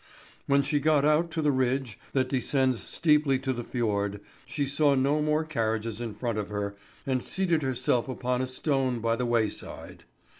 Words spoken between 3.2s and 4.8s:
to the fjord, she